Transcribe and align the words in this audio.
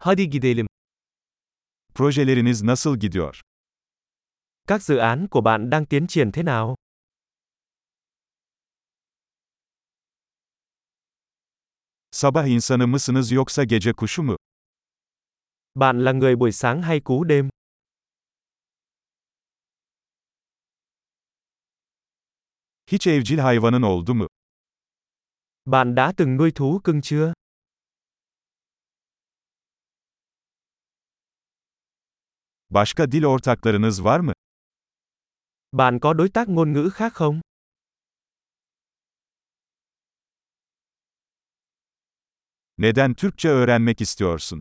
Hadi 0.00 0.30
gidelim. 0.30 0.66
Projeleriniz 1.94 2.62
nasıl 2.62 2.96
gidiyor? 2.96 3.40
Các 4.66 4.82
dự 4.82 4.96
án 4.96 5.26
của 5.28 5.40
bạn 5.40 5.70
đang 5.70 5.86
tiến 5.86 6.06
triển 6.06 6.32
thế 6.32 6.42
nào? 6.42 6.74
Sabah 12.10 12.46
insanı 12.46 12.86
mısınız 12.86 13.32
yoksa 13.32 13.64
gece 13.64 13.92
kuşu 13.92 14.22
mu? 14.22 14.36
Bạn 15.74 16.04
là 16.04 16.12
người 16.12 16.36
buổi 16.36 16.52
sáng 16.52 16.82
hay 16.82 17.00
cú 17.00 17.24
đêm? 17.24 17.48
Hiç 22.86 23.06
evcil 23.06 23.38
hayvanın 23.38 23.82
oldu 23.82 24.14
mu? 24.14 24.26
Bạn 25.64 25.94
đã 25.94 26.12
từng 26.16 26.36
nuôi 26.36 26.50
thú 26.50 26.80
cưng 26.84 27.00
chưa? 27.02 27.32
Başka 32.70 33.12
dil 33.12 33.24
ortaklarınız 33.24 34.04
var 34.04 34.20
mı? 34.20 34.32
Bạn 35.72 35.98
có 36.00 36.14
đối 36.14 36.28
tác 36.28 36.48
ngôn 36.48 36.72
ngữ 36.72 36.90
khác 36.94 37.12
không? 37.14 37.40
Neden 42.78 43.14
Türkçe 43.14 43.48
öğrenmek 43.48 44.00
istiyorsun? 44.00 44.60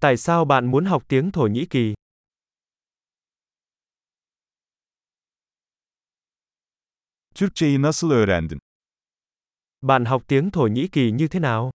Tại 0.00 0.16
sao 0.16 0.44
bạn 0.44 0.66
muốn 0.70 0.84
học 0.84 1.02
tiếng 1.08 1.32
Thổ 1.32 1.46
Nhĩ 1.46 1.66
Kỳ? 1.66 1.94
Türkçeyi 7.34 7.82
nasıl 7.82 8.10
öğrendin? 8.10 8.58
Bạn 9.82 10.04
học 10.04 10.22
tiếng 10.28 10.50
Thổ 10.50 10.66
Nhĩ 10.66 10.88
Kỳ 10.88 11.10
như 11.12 11.28
thế 11.28 11.40
nào? 11.40 11.70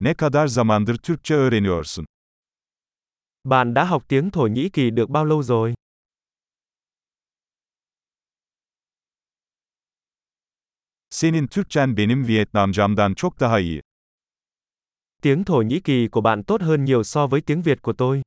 Ne 0.00 0.14
kadar 0.14 0.46
zamandır 0.46 0.96
Türkçe 0.96 1.34
öğreniyorsun? 1.34 2.06
Bạn 3.44 3.74
đã 3.74 3.84
học 3.84 4.04
tiếng 4.08 4.30
Thổ 4.30 4.46
Nhĩ 4.46 4.68
Kỳ 4.68 4.90
được 4.90 5.10
bao 5.10 5.24
lâu 5.24 5.42
rồi? 5.42 5.74
Senin 11.10 11.46
Türkçen 11.46 11.96
benim 11.96 12.26
Vietnamcamdan 12.26 13.14
çok 13.14 13.40
daha 13.40 13.58
iyi. 13.58 13.82
Tiếng 15.22 15.44
Thổ 15.44 15.62
Nhĩ 15.62 15.80
Kỳ 15.80 16.08
của 16.08 16.20
bạn 16.20 16.42
tốt 16.44 16.62
hơn 16.62 16.84
nhiều 16.84 17.04
so 17.04 17.26
với 17.26 17.40
tiếng 17.40 17.62
Việt 17.62 17.82
của 17.82 17.92
tôi. 17.92 18.22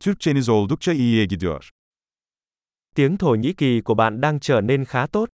Türkçeniz 0.00 0.48
oldukça 0.48 0.92
iyiye 0.92 1.24
gidiyor. 1.26 1.70
Tiếng 2.98 3.18
Thổ 3.18 3.34
Nhĩ 3.34 3.52
Kỳ 3.52 3.80
của 3.80 3.94
bạn 3.94 4.20
đang 4.20 4.40
trở 4.40 4.60
nên 4.60 4.84
khá 4.84 5.06
tốt. 5.06 5.28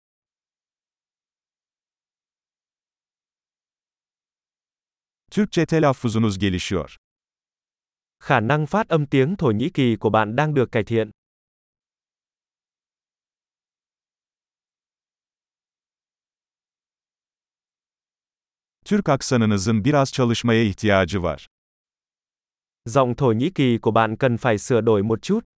Türkçe 5.32 5.64
telaffuzunuz 5.66 6.40
gelişiyor. 6.40 6.96
Khả 8.20 8.40
năng 8.40 8.68
phát 8.68 8.90
âm 8.90 9.06
tiếng 9.06 9.36
Thổ 9.36 9.52
Nhĩ 9.52 9.70
Kỳ 9.74 9.96
của 9.96 10.10
bạn 10.10 10.36
đang 10.36 10.54
được 10.54 10.72
cải 10.72 10.84
thiện. 10.84 11.12
Türk 18.86 19.10
aksanınızın 19.10 19.84
biraz 19.86 20.12
çalışmaya 20.12 20.64
ihtiyacı 20.64 21.24
var. 21.24 21.48
Giọng 22.86 23.16
Thổ 23.16 23.32
Nhĩ 23.32 23.50
Kỳ 23.56 23.78
của 23.82 23.92
bạn 23.92 24.16
cần 24.18 24.38
phải 24.38 24.58
sửa 24.58 24.82
đổi 24.82 25.04
một 25.04 25.22
chút. 25.22 25.51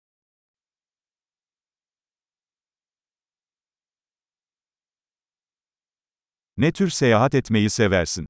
Ne 6.56 6.72
tür 6.72 6.90
seyahat 6.90 7.34
etmeyi 7.34 7.70
seversin? 7.70 8.26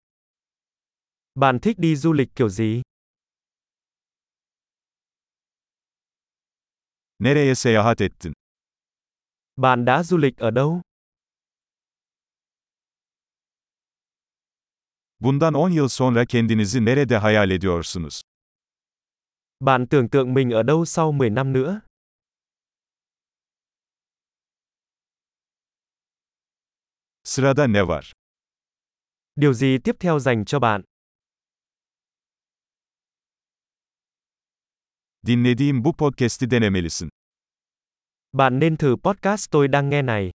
Bạn 1.34 1.58
thích 1.60 1.78
đi 1.78 1.96
du 1.96 2.12
lịch 2.12 2.34
kiểu 2.36 2.48
gì? 2.48 2.82
Nereye 7.18 7.54
seyahat 7.54 8.00
ettin? 8.00 8.32
Bạn 9.56 9.84
đã 9.84 10.02
du 10.02 10.16
lịch 10.18 10.36
ở 10.38 10.50
đâu? 10.50 10.82
Bundan 15.20 15.54
10 15.54 15.72
yıl 15.74 15.88
sonra 15.88 16.24
kendinizi 16.24 16.84
nerede 16.84 17.18
hayal 17.18 17.50
ediyorsunuz? 17.50 18.20
Bạn 19.60 19.86
tưởng 19.86 20.08
tượng 20.08 20.34
mình 20.34 20.50
ở 20.50 20.62
đâu 20.62 20.84
sau 20.84 21.12
10 21.12 21.30
năm 21.30 21.52
nữa? 21.52 21.80
Sırada 27.32 27.66
ne 27.66 27.88
var? 27.88 28.12
Điều 29.36 29.52
gì 29.52 29.78
tiếp 29.84 29.96
theo 30.00 30.18
dành 30.18 30.44
cho 30.44 30.58
bạn? 30.58 30.82
Dinlediğim 35.26 35.84
bu 35.84 35.92
podcast'i 35.92 36.50
denemelisin. 36.50 37.08
Bạn 38.32 38.58
nên 38.58 38.76
thử 38.76 38.96
podcast 38.96 39.50
tôi 39.50 39.68
đang 39.68 39.90
nghe 39.90 40.02
này. 40.02 40.30